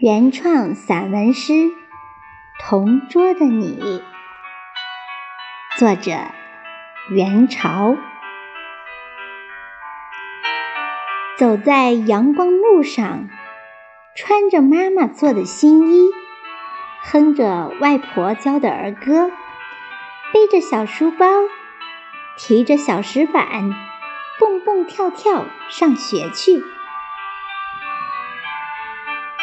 [0.00, 1.52] 原创散文诗
[2.60, 3.80] 《同桌的你》，
[5.76, 6.12] 作者
[7.10, 7.96] 元朝。
[11.36, 13.28] 走在阳光路上，
[14.14, 16.10] 穿着妈妈做的新衣，
[17.02, 19.32] 哼着外婆教的儿歌，
[20.32, 21.26] 背着小书包，
[22.36, 23.74] 提着小石板，
[24.38, 26.62] 蹦蹦跳跳上学去。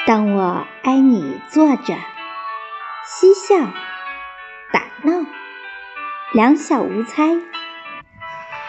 [0.07, 1.95] 当我挨你坐着，
[3.03, 3.55] 嬉笑、
[4.71, 5.25] 打闹、
[6.31, 7.37] 两小无猜，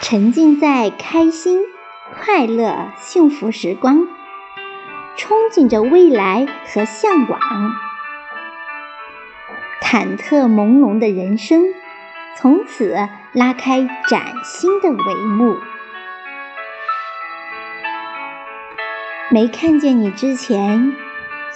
[0.01, 1.61] 沉浸在开心、
[2.15, 4.09] 快乐、幸福时光，
[5.19, 7.39] 憧憬着未来和向往，
[9.83, 11.65] 忐忑朦胧的人生
[12.39, 12.97] 从此
[13.35, 15.59] 拉开崭新的帷幕。
[19.31, 20.97] 没看见你之前。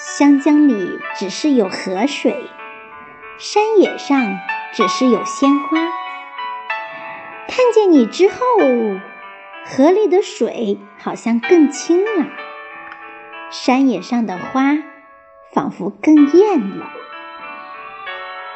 [0.03, 2.35] 湘江里只是有河水，
[3.37, 4.39] 山野上
[4.73, 5.77] 只是有鲜花。
[7.47, 8.37] 看见你之后，
[9.67, 12.29] 河里的水好像更清了，
[13.51, 14.79] 山野上的花
[15.53, 16.87] 仿佛更艳了。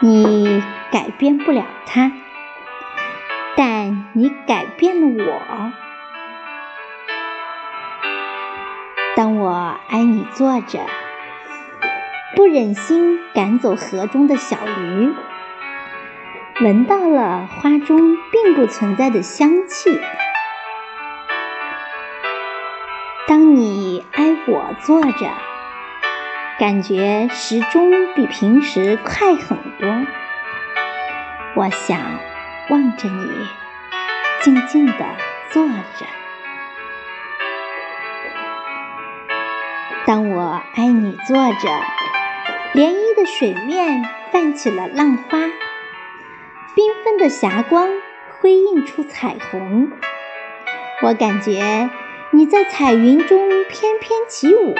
[0.00, 2.10] 你改变不了它，
[3.54, 5.72] 但你改变了我。
[9.14, 10.80] 当我挨你坐着。
[12.36, 15.14] 不忍心赶走河中的小鱼，
[16.60, 20.00] 闻到了花中并不存在的香气。
[23.28, 25.30] 当你挨我坐着，
[26.58, 29.88] 感觉时钟比平时快很多。
[31.54, 32.00] 我想
[32.68, 33.46] 望着你，
[34.42, 35.06] 静静地
[35.50, 36.06] 坐着。
[40.04, 41.70] 当我挨你坐着。
[42.74, 47.88] 涟漪的水面泛起了浪花，缤纷的霞光
[48.32, 49.92] 辉映出彩虹。
[51.04, 51.88] 我感觉
[52.32, 54.74] 你在彩云中翩翩起舞，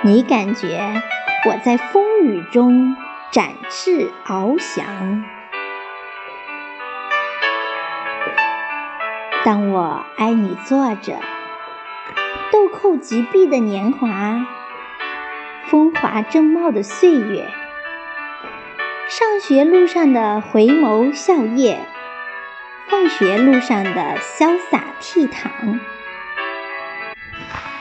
[0.00, 1.02] 你感觉
[1.46, 2.96] 我在风雨中
[3.30, 5.22] 展翅翱翔。
[9.44, 11.18] 当我挨你坐着，
[12.50, 14.46] 豆蔻极碧的年华。
[15.74, 17.48] 风华正茂的岁月，
[19.08, 21.78] 上学路上的回眸笑靥，
[22.86, 25.80] 放学路上的潇洒倜傥。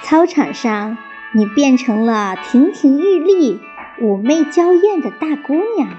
[0.02, 0.98] 操场上，
[1.34, 3.62] 你变成了亭亭玉立、
[4.02, 5.90] 妩媚娇艳的大姑娘；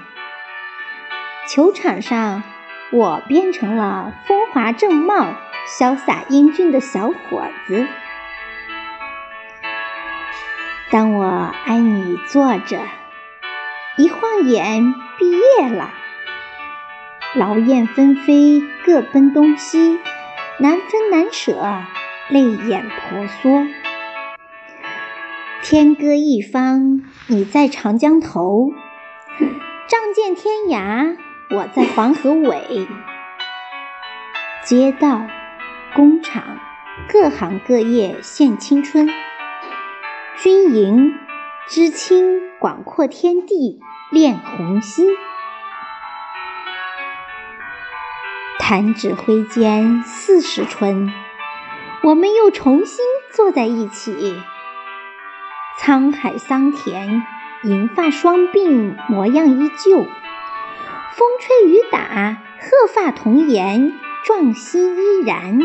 [1.47, 2.43] 球场上，
[2.91, 5.37] 我变成了风华正茂、
[5.78, 7.87] 潇洒英俊的小伙子。
[10.94, 11.25] 当我
[11.65, 12.78] 挨你坐着，
[13.97, 15.91] 一晃眼毕业了，
[17.34, 19.99] 劳燕分飞，各奔东西，
[20.60, 21.83] 难分难舍，
[22.28, 23.66] 泪眼婆娑。
[25.65, 28.69] 天歌一方，你在长江头；
[29.88, 31.16] 仗剑天涯，
[31.50, 32.87] 我在黄河尾。
[34.62, 35.22] 街道、
[35.93, 36.60] 工厂，
[37.09, 39.10] 各行各业献青春。
[40.37, 41.15] 军营，
[41.69, 43.81] 知青广阔天地
[44.11, 45.06] 恋红心。
[48.59, 51.12] 弹指挥间四时春，
[52.03, 54.37] 我们又重新坐在一起。
[55.81, 57.22] 沧海桑田，
[57.62, 59.99] 银发双鬓模样依旧。
[59.99, 63.93] 风吹雨打，鹤发童颜
[64.25, 65.61] 壮心依然。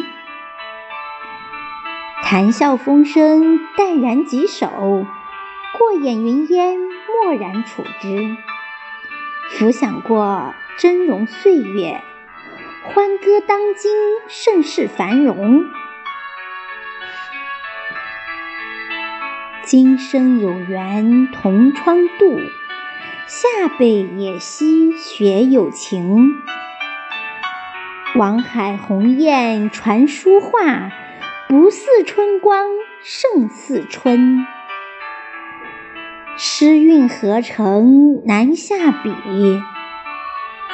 [2.23, 4.67] 谈笑风生，淡然几首；
[5.77, 8.37] 过眼云烟，漠然处之。
[9.49, 12.01] 浮想过峥嵘岁月，
[12.83, 13.91] 欢歌当今
[14.27, 15.65] 盛世繁荣。
[19.63, 22.39] 今生有缘同窗度，
[23.25, 26.35] 下辈也惜学有情。
[28.15, 30.91] 王海鸿雁传书画。
[31.51, 32.67] 不似春光
[33.01, 34.45] 胜似春，
[36.37, 39.11] 诗韵合成难下笔。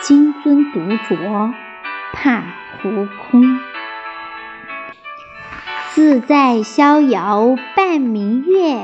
[0.02, 1.54] 金樽独酌
[2.12, 3.58] 怕壶空，
[5.92, 8.76] 自在逍遥伴明月。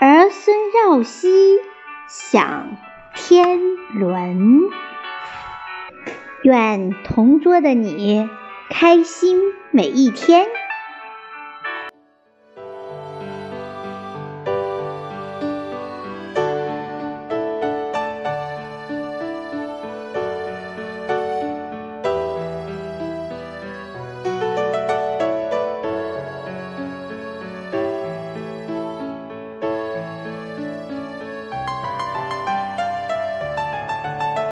[0.00, 1.58] 儿孙绕膝
[2.08, 2.78] 享
[3.14, 3.60] 天
[3.92, 4.62] 伦。
[6.42, 8.30] 愿同桌的你。
[8.70, 9.38] 开心
[9.74, 10.63] 每一天。